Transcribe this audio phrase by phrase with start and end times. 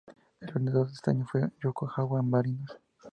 [0.39, 2.27] El vencedor de ese año fue Yokohama F.
[2.27, 2.79] Marinos.